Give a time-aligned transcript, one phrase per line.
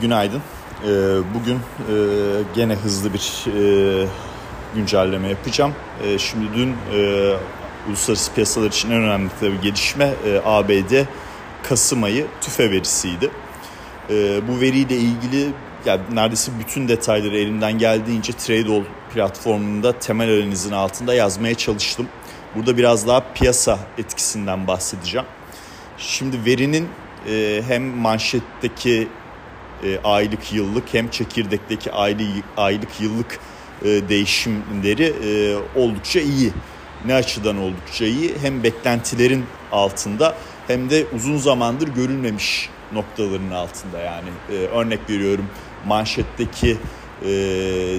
[0.00, 0.42] Günaydın.
[0.84, 0.88] Ee,
[1.34, 1.94] bugün e,
[2.54, 4.06] gene hızlı bir e,
[4.74, 5.72] güncelleme yapacağım.
[6.04, 6.74] E, şimdi dün
[7.88, 10.14] uluslararası piyasalar için en önemli tabii gelişme
[10.44, 11.04] ABD
[11.62, 13.30] Kasım ayı tüfe verisiydi.
[14.48, 15.52] Bu veriyle ilgili
[15.86, 18.82] yani neredeyse bütün detayları elimden geldiğince Tradeall
[19.14, 22.08] platformunda temel analizin altında yazmaya çalıştım.
[22.54, 25.26] Burada biraz daha piyasa etkisinden bahsedeceğim.
[25.98, 26.88] Şimdi verinin
[27.68, 29.08] hem manşetteki
[29.84, 33.40] e, aylık yıllık hem çekirdekteki aylık aylık yıllık
[33.84, 36.52] e, değişimleri e, oldukça iyi.
[37.06, 38.34] Ne açıdan oldukça iyi?
[38.42, 40.34] Hem beklentilerin altında
[40.66, 44.28] hem de uzun zamandır görülmemiş noktaların altında yani.
[44.50, 45.46] E, örnek veriyorum
[45.86, 46.76] manşetteki
[47.22, 47.28] e,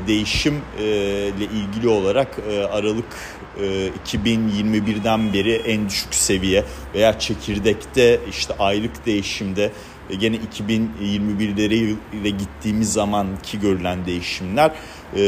[0.08, 0.86] değişim e,
[1.30, 3.16] ilgili olarak e, Aralık
[3.62, 9.72] e, 2021'den beri en düşük seviye veya çekirdekte işte aylık değişimde
[10.16, 14.72] gene 2021'lere ile gittiğimiz zamanki görülen değişimler
[15.16, 15.20] e,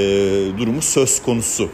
[0.58, 1.70] durumu söz konusu.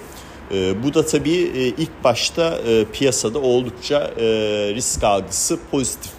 [0.52, 4.25] E, bu da tabii e, ilk başta e, piyasada oldukça e,
[4.75, 6.11] risk algısı pozitif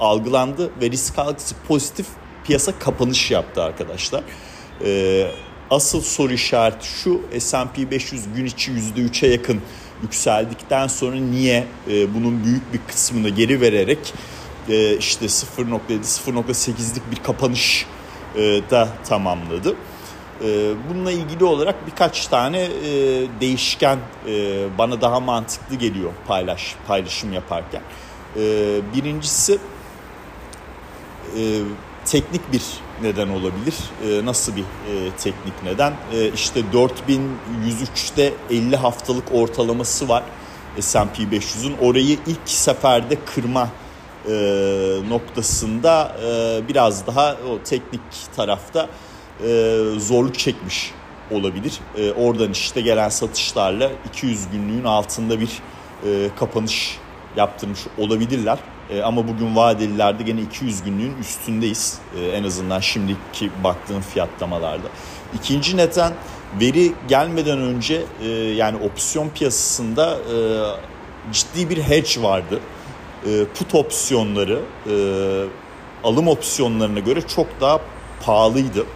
[0.00, 2.06] algılandı ve risk algısı pozitif
[2.44, 4.22] piyasa kapanış yaptı arkadaşlar.
[4.84, 5.26] E,
[5.70, 9.60] asıl soru işareti şu S&P 500 gün içi %3'e yakın
[10.02, 14.14] yükseldikten sonra niye e, bunun büyük bir kısmını geri vererek
[14.70, 17.86] e, işte 0.7 0.8'lik bir kapanış
[18.36, 18.40] e,
[18.70, 19.74] da tamamladı.
[20.44, 22.70] E, bununla ilgili olarak birkaç tane e,
[23.40, 27.82] değişken e, bana daha mantıklı geliyor paylaş paylaşım yaparken.
[28.36, 28.40] E,
[28.94, 29.58] birincisi
[31.36, 31.60] e,
[32.04, 32.62] teknik bir
[33.02, 33.74] neden olabilir.
[34.04, 35.92] E, nasıl bir e, teknik neden?
[36.12, 40.22] E, işte 4103'te 50 haftalık ortalaması var
[40.80, 41.76] S&P 500'ün.
[41.80, 43.68] Orayı ilk seferde kırma
[44.28, 44.32] e,
[45.08, 48.00] noktasında e, biraz daha o teknik
[48.36, 48.88] tarafta
[49.46, 50.92] e, zorluk çekmiş
[51.30, 51.80] olabilir.
[51.96, 55.50] E, oradan işte gelen satışlarla 200 günlüğün altında bir
[56.06, 56.98] e, kapanış
[57.36, 58.58] yaptırmış olabilirler.
[58.90, 61.98] E, ama bugün vadelilerde gene 200 günlüğün üstündeyiz.
[62.20, 64.86] E, en azından şimdiki baktığım fiyatlamalarda.
[65.34, 66.12] İkinci neden
[66.60, 70.36] veri gelmeden önce e, yani opsiyon piyasasında e,
[71.32, 72.60] ciddi bir hedge vardı
[73.26, 74.94] e, put opsiyonları e,
[76.04, 77.80] alım opsiyonlarına göre çok daha
[78.26, 78.86] pahalıydı.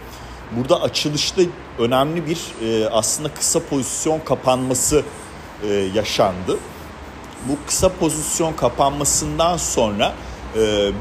[0.51, 1.41] Burada açılışta
[1.79, 5.03] önemli bir e, aslında kısa pozisyon kapanması
[5.93, 6.57] yaşandı.
[7.49, 10.13] Bu kısa pozisyon kapanmasından sonra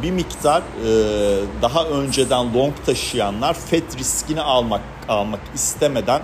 [0.03, 0.63] bir miktar
[1.63, 6.23] daha önceden long taşıyanlar FED riskini almak almak istemeden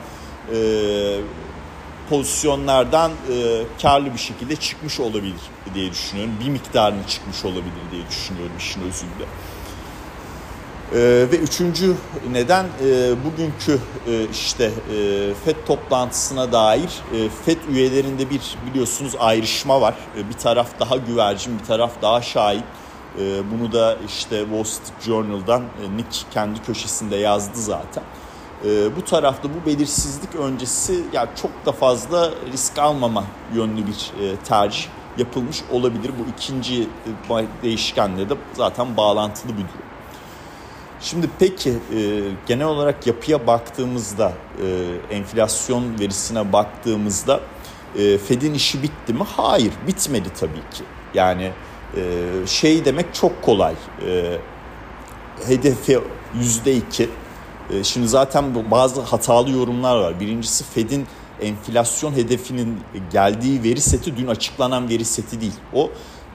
[2.10, 5.40] pozisyonlardan e, karlı bir şekilde çıkmış olabilir
[5.74, 6.34] diye düşünüyorum.
[6.44, 9.24] Bir miktarını çıkmış olabilir diye düşünüyorum işin özünde.
[10.92, 10.98] E,
[11.32, 11.94] ve üçüncü
[12.32, 19.80] neden e, bugünkü e, işte e, FED toplantısına dair e, FED üyelerinde bir biliyorsunuz ayrışma
[19.80, 19.94] var.
[20.18, 22.64] E, bir taraf daha güvercin, bir taraf daha şahit.
[23.18, 28.02] E, bunu da işte Wall Street Journal'dan e, Nick kendi köşesinde yazdı zaten.
[28.64, 34.36] E, bu tarafta bu belirsizlik öncesi yani çok da fazla risk almama yönlü bir e,
[34.36, 34.86] tercih
[35.18, 36.10] yapılmış olabilir.
[36.18, 39.90] Bu ikinci e, değişkenle de zaten bağlantılı bir durum.
[41.00, 41.76] Şimdi peki e,
[42.46, 44.32] genel olarak yapıya baktığımızda,
[45.10, 47.40] enflasyon verisine baktığımızda
[48.28, 49.24] Fed'in işi bitti mi?
[49.36, 50.84] Hayır, bitmedi tabii ki.
[51.14, 51.52] Yani
[52.46, 53.74] şey demek çok kolay.
[54.06, 54.38] E,
[55.46, 56.00] hedefi
[56.34, 57.29] yüzde iki, ee,
[57.84, 60.20] şimdi zaten bazı hatalı yorumlar var.
[60.20, 61.06] Birincisi Fed'in
[61.40, 62.80] enflasyon hedefinin
[63.12, 65.54] geldiği veri seti dün açıklanan veri seti değil.
[65.72, 65.90] O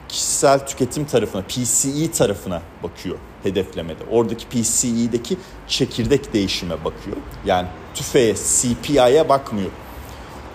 [0.08, 4.04] kişisel tüketim tarafına, PCE tarafına bakıyor hedeflemede.
[4.10, 5.38] Oradaki PCE'deki
[5.68, 7.16] çekirdek değişime bakıyor.
[7.44, 9.70] Yani tüfeğe, CPI'ye bakmıyor.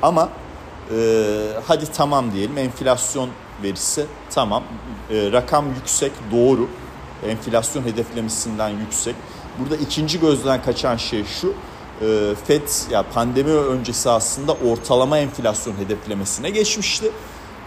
[0.01, 0.29] Ama
[0.95, 1.27] e,
[1.67, 3.29] hadi tamam diyelim enflasyon
[3.63, 4.63] verisi tamam.
[5.09, 6.67] E, rakam yüksek, doğru.
[7.27, 9.15] Enflasyon hedeflemesinden yüksek.
[9.59, 11.53] Burada ikinci gözden kaçan şey şu.
[12.01, 17.11] E, FED ya pandemi öncesi aslında ortalama enflasyon hedeflemesine geçmişti.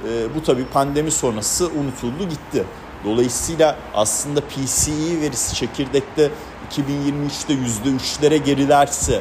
[0.09, 2.65] E, bu tabii pandemi sonrası unutuldu gitti.
[3.05, 6.31] Dolayısıyla aslında PCE verisi çekirdekte
[6.71, 9.21] 2023'te %3'lere gerilerse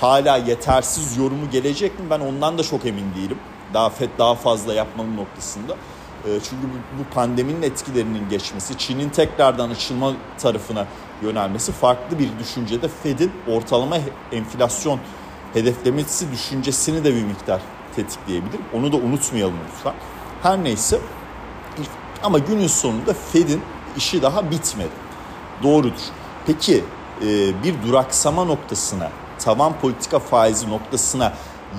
[0.00, 2.04] hala yetersiz yorumu gelecek mi?
[2.10, 3.38] Ben ondan da çok emin değilim.
[3.74, 5.76] Daha FED daha fazla yapmanın noktasında.
[6.24, 6.62] E, çünkü
[6.98, 10.86] bu pandeminin etkilerinin geçmesi, Çin'in tekrardan açılma tarafına
[11.22, 13.96] yönelmesi farklı bir düşüncede Fed'in ortalama
[14.32, 15.00] enflasyon
[15.52, 17.60] hedeflemesi düşüncesini de bir miktar
[17.96, 18.60] tetikleyebilir.
[18.74, 19.94] Onu da unutmayalım lütfen.
[20.42, 20.98] Her neyse
[22.22, 23.62] ama günün sonunda Fed'in
[23.96, 24.88] işi daha bitmedi.
[25.62, 26.02] Doğrudur.
[26.46, 26.84] Peki
[27.64, 31.32] bir duraksama noktasına, tavan politika faizi noktasına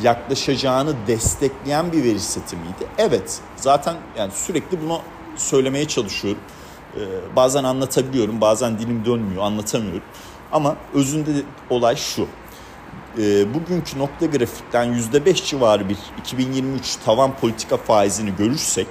[0.03, 2.87] yaklaşacağını destekleyen bir veri seti miydi?
[2.97, 3.39] Evet.
[3.55, 4.99] Zaten yani sürekli bunu
[5.35, 6.41] söylemeye çalışıyorum.
[6.95, 6.99] Ee,
[7.35, 10.03] bazen anlatabiliyorum, bazen dilim dönmüyor, anlatamıyorum.
[10.51, 11.31] Ama özünde
[11.69, 12.27] olay şu.
[13.17, 18.87] Ee, bugünkü nokta grafikten %5 civarı bir 2023 tavan politika faizini görürsek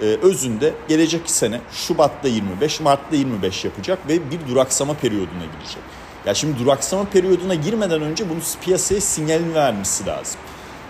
[0.00, 5.82] e, özünde gelecek sene Şubat'ta 25, Mart'ta 25 yapacak ve bir duraksama periyoduna girecek.
[6.26, 10.40] Ya şimdi duraksama periyoduna girmeden önce bunu piyasaya sinyalini vermesi lazım.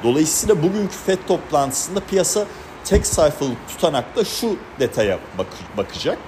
[0.04, 2.46] Dolayısıyla bugünkü FED toplantısında piyasa
[2.84, 5.46] tek sayfalık tutanakta şu detaya bak
[5.76, 6.18] bakacak.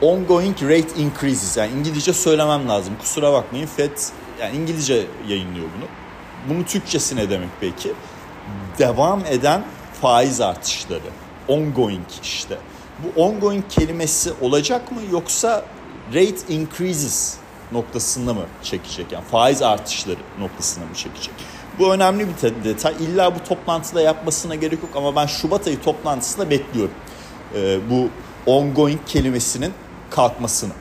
[0.00, 2.94] Ongoing rate increases yani İngilizce söylemem lazım.
[3.00, 3.98] Kusura bakmayın FED
[4.40, 5.88] yani İngilizce yayınlıyor bunu.
[6.48, 7.92] Bunu Türkçesi ne demek peki?
[8.78, 9.64] Devam eden
[10.02, 11.10] faiz artışları.
[11.48, 12.58] Ongoing işte.
[12.98, 15.64] Bu ongoing kelimesi olacak mı yoksa
[16.14, 17.36] rate increases
[17.72, 19.12] noktasında mı çekecek?
[19.12, 21.34] Yani faiz artışları noktasına mı çekecek?
[21.78, 22.94] Bu önemli bir detay.
[23.00, 26.94] İlla bu toplantıda yapmasına gerek yok ama ben Şubat ayı toplantısında bekliyorum.
[27.54, 28.08] Ee, bu
[28.46, 29.72] ongoing kelimesinin
[30.10, 30.72] kalkmasını.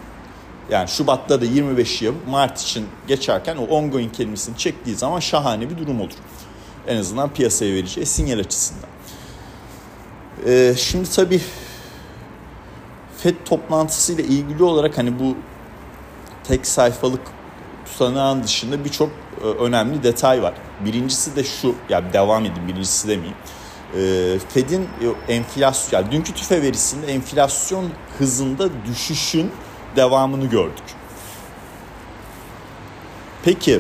[0.69, 5.77] Yani Şubat'ta da 25'i yapıp Mart için geçerken o ongoing kelimesini çektiği zaman şahane bir
[5.77, 6.13] durum olur.
[6.88, 8.89] En azından piyasaya vereceği sinyal açısından.
[10.48, 11.42] Ee, şimdi tabii
[13.25, 15.36] FED toplantısıyla ilgili olarak hani bu
[16.44, 17.22] tek sayfalık
[17.86, 19.10] tutanağın dışında birçok
[19.42, 20.54] e, önemli detay var.
[20.86, 23.38] Birincisi de şu, yani devam edin birincisi demeyeyim.
[23.98, 24.88] E, Fed'in
[25.27, 29.51] enflasyon, yani dünkü tüfe verisinde enflasyon hızında düşüşün
[29.95, 30.86] devamını gördük.
[33.45, 33.80] Peki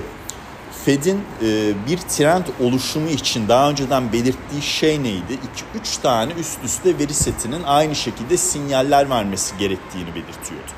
[0.85, 5.39] Fed'in e, bir trend oluşumu için daha önceden belirttiği şey neydi?
[5.77, 10.71] 2-3 tane üst üste veri setinin aynı şekilde sinyaller vermesi gerektiğini belirtiyordu.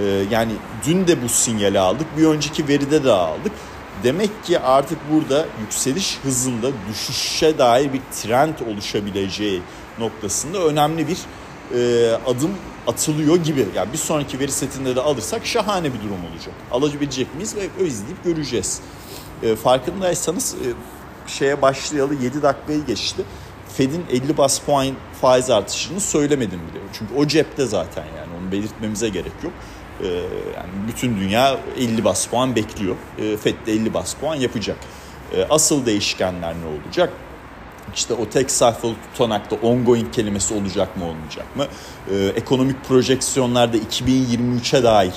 [0.00, 0.52] E, yani
[0.86, 3.52] dün de bu sinyali aldık, bir önceki veride de aldık.
[4.02, 9.62] Demek ki artık burada yükseliş hızında düşüşe dair bir trend oluşabileceği
[9.98, 11.18] noktasında önemli bir
[11.74, 12.50] e, adım
[12.86, 13.66] atılıyor gibi.
[13.76, 16.54] Yani bir sonraki veri setinde de alırsak şahane bir durum olacak.
[16.72, 18.80] Alabilecek miyiz ve izleyip göreceğiz.
[19.44, 20.66] E, farkındaysanız e,
[21.26, 23.22] şeye başlayalı 7 dakikayı geçti.
[23.68, 24.86] Fed'in 50 bas puan
[25.20, 26.82] faiz artışını söylemedim bile.
[26.92, 29.52] Çünkü o cepte zaten yani onu belirtmemize gerek yok.
[30.00, 30.06] E,
[30.56, 32.96] yani bütün dünya 50 bas puan bekliyor.
[33.18, 34.76] E, Fed de 50 bas puan yapacak.
[35.36, 37.12] E, asıl değişkenler ne olacak?
[37.94, 41.66] İşte o tek sayfalık tutanakta ongoing kelimesi olacak mı olmayacak mı?
[42.10, 45.14] Ee, ekonomik projeksiyonlarda 2023'e dair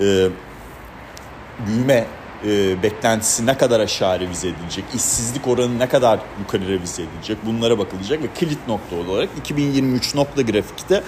[0.00, 0.28] e,
[1.66, 2.06] büyüme
[2.46, 7.78] e, beklentisi ne kadar aşağı revize edilecek, işsizlik oranı ne kadar yukarı revize edilecek bunlara
[7.78, 11.02] bakılacak ve kilit nokta olarak 2023 nokta grafikte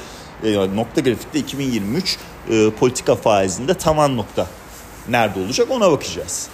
[0.44, 2.18] e, nokta grafikte 2023
[2.50, 4.46] e, politika faizinde tavan nokta
[5.08, 6.48] nerede olacak ona bakacağız.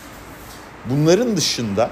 [0.91, 1.91] Bunların dışında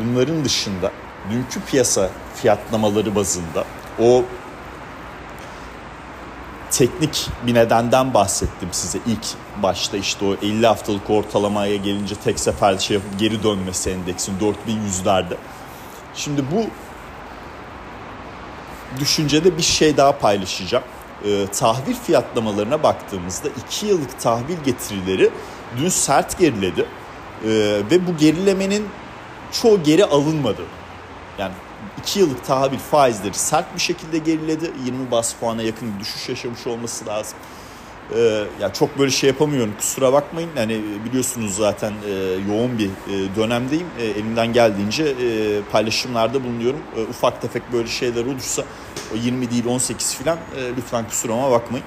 [0.00, 0.92] bunların dışında
[1.30, 3.64] dünkü piyasa fiyatlamaları bazında
[4.00, 4.24] o
[6.78, 9.26] teknik bir nedenden bahsettim size ilk
[9.62, 15.34] başta işte o 50 haftalık ortalamaya gelince tek seferde şey geri dönmesi endeksin 4100'lerde.
[16.14, 16.64] Şimdi bu
[19.00, 20.84] düşüncede bir şey daha paylaşacağım.
[21.24, 25.30] Ee, tahvil fiyatlamalarına baktığımızda 2 yıllık tahvil getirileri
[25.78, 26.86] dün sert geriledi.
[27.44, 27.48] Ee,
[27.90, 28.88] ve bu gerilemenin
[29.52, 30.62] çoğu geri alınmadı.
[31.38, 31.52] Yani
[31.98, 34.70] 2 yıllık tahvil faizleri sert bir şekilde geriledi.
[34.84, 37.38] 20 bas puana yakın bir düşüş yaşamış olması lazım.
[38.14, 40.50] Ee, ya çok böyle şey yapamıyorum kusura bakmayın.
[40.54, 42.12] Hani biliyorsunuz zaten e,
[42.52, 43.86] yoğun bir e, dönemdeyim.
[43.98, 46.80] E, elimden geldiğince e, paylaşımlarda bulunuyorum.
[46.96, 48.62] E, ufak tefek böyle şeyler olursa
[49.14, 51.86] o 20 değil 18 falan e, lütfen kusuruma bakmayın.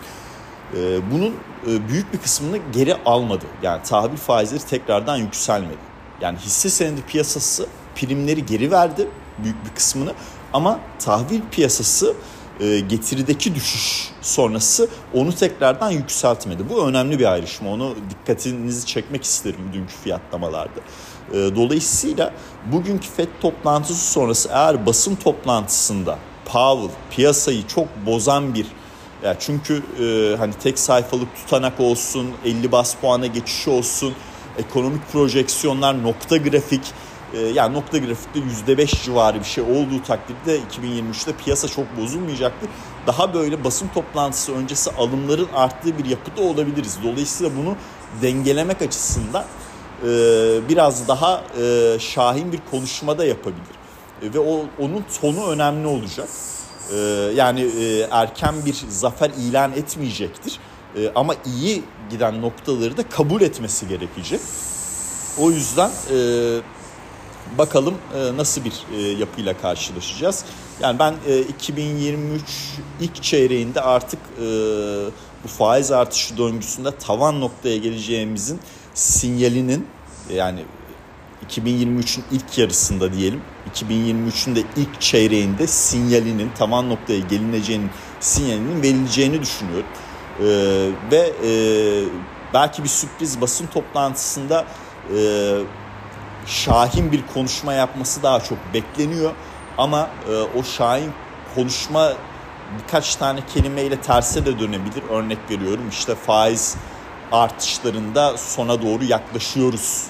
[0.74, 1.36] E, bunun
[1.68, 3.46] e, büyük bir kısmını geri almadı.
[3.64, 5.92] Yani tahvil faizleri tekrardan yükselmedi.
[6.22, 9.08] Yani hisse senedi piyasası primleri geri verdi
[9.44, 10.14] büyük bir kısmını
[10.54, 12.14] ama tahvil piyasası
[12.60, 16.64] e, getirideki düşüş sonrası onu tekrardan yükseltmedi.
[16.70, 17.70] Bu önemli bir ayrışma.
[17.70, 20.80] Onu dikkatinizi çekmek isterim dünkü fiyatlamalarda.
[21.34, 22.34] E, dolayısıyla
[22.72, 28.66] bugünkü FED toplantısı sonrası eğer basın toplantısında Powell piyasayı çok bozan bir
[29.24, 34.14] ya çünkü e, hani tek sayfalık tutanak olsun, 50 bas puana geçiş olsun,
[34.58, 36.82] ekonomik projeksiyonlar, nokta grafik
[37.54, 42.70] yani nokta grafikte %5 civarı bir şey olduğu takdirde 2023'te piyasa çok bozulmayacaktır.
[43.08, 46.98] Daha böyle basın toplantısı öncesi alımların arttığı bir yapıda olabiliriz.
[47.04, 47.76] Dolayısıyla bunu
[48.22, 49.46] dengelemek açısından
[50.04, 50.08] e,
[50.70, 53.76] biraz daha e, şahin bir konuşma da yapabilir.
[54.22, 56.28] E, ve o onun tonu önemli olacak.
[57.36, 57.72] Yani
[58.12, 60.60] erken bir zafer ilan etmeyecektir.
[61.16, 64.40] Ama iyi giden noktaları da kabul etmesi gerekecek.
[65.40, 65.92] O yüzden
[67.58, 70.46] bakalım e, nasıl bir e, yapıyla karşılaşacağız.
[70.82, 72.42] Yani ben e, 2023
[73.02, 74.46] ilk çeyreğinde artık e,
[75.44, 78.60] bu faiz artışı döngüsünde tavan noktaya geleceğimizin
[78.94, 79.88] sinyalinin
[80.34, 80.66] yani
[81.50, 83.42] 2023'ün ilk yarısında diyelim
[83.76, 87.90] 2023'ün de ilk çeyreğinde sinyalinin tavan noktaya gelineceğinin
[88.20, 89.88] sinyalinin verileceğini düşünüyorum.
[90.40, 90.46] Ee,
[91.12, 91.52] ve e,
[92.54, 94.66] belki bir sürpriz basın toplantısında
[95.16, 95.18] e,
[96.46, 99.32] Şahin bir konuşma yapması daha çok bekleniyor.
[99.78, 101.12] Ama e, o Şahin
[101.56, 102.14] konuşma
[102.80, 105.04] birkaç tane kelimeyle terse de dönebilir.
[105.10, 106.78] Örnek veriyorum işte faiz
[107.32, 110.08] artışlarında sona doğru yaklaşıyoruz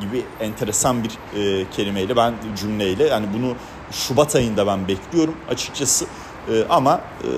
[0.00, 3.54] gibi enteresan bir e, kelimeyle ben cümleyle yani bunu
[3.92, 6.06] Şubat ayında ben bekliyorum açıkçası
[6.48, 7.30] e, ama e,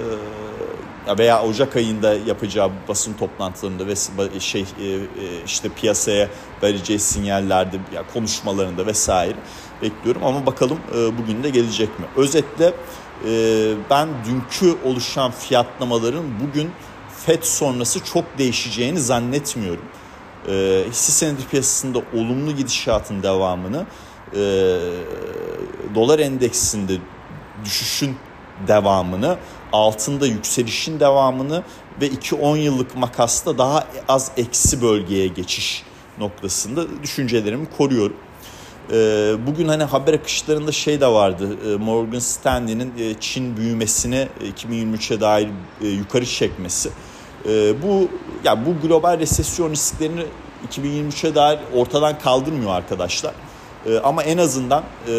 [1.18, 3.94] veya Ocak ayında yapacağı basın toplantılarında ve
[4.40, 4.98] şey e, e,
[5.46, 6.28] işte piyasaya
[6.62, 9.36] vereceği sinyallerde ya konuşmalarında vesaire
[9.82, 12.06] bekliyorum ama bakalım e, bugün de gelecek mi?
[12.16, 12.72] Özetle
[13.90, 16.70] ben dünkü oluşan fiyatlamaların bugün
[17.26, 19.84] FED sonrası çok değişeceğini zannetmiyorum
[20.90, 23.86] hisse senedi piyasasında olumlu gidişatın devamını
[25.94, 26.92] dolar endeksinde
[27.64, 28.16] düşüşün
[28.68, 29.38] devamını
[29.72, 31.62] altında yükselişin devamını
[32.00, 35.82] ve 2-10 yıllık makasta daha az eksi bölgeye geçiş
[36.18, 38.16] noktasında düşüncelerimi koruyorum.
[38.92, 41.48] Ee, bugün hani haber akışlarında şey de vardı.
[41.66, 45.48] Ee, Morgan Stanley'nin e, Çin büyümesini 2023'e dair
[45.82, 46.90] e, yukarı çekmesi.
[47.48, 48.08] E, bu
[48.44, 50.24] ya bu global resesyon risklerini
[50.70, 53.32] 2023'e dair ortadan kaldırmıyor arkadaşlar.
[53.86, 55.14] E, ama en azından e,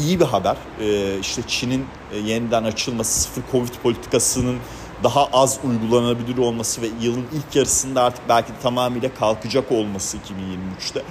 [0.00, 0.56] iyi bir haber.
[0.80, 4.56] E, işte Çin'in e, yeniden açılması, sıfır Covid politikasının
[5.04, 11.02] daha az uygulanabilir olması ve yılın ilk yarısında artık belki tamamıyla kalkacak olması 2023'te.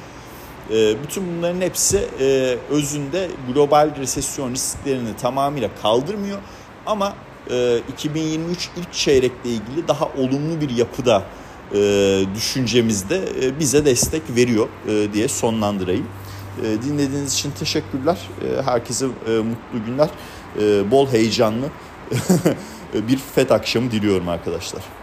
[0.70, 6.38] E, bütün bunların hepsi e, özünde global resesyon risklerini tamamıyla kaldırmıyor
[6.86, 7.14] ama
[7.94, 11.24] 2023 ee, ilk çeyrekle ilgili daha olumlu bir yapıda
[11.74, 16.08] e, düşüncemizde e, bize destek veriyor e, diye sonlandırayım.
[16.64, 18.18] Dinlediğiniz için teşekkürler.
[18.66, 20.10] Herkese mutlu günler.
[20.92, 21.66] Bol heyecanlı
[22.94, 24.99] bir FED akşamı diliyorum arkadaşlar.